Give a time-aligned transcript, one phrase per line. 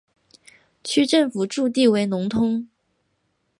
[0.83, 2.67] 区政府驻地为农通。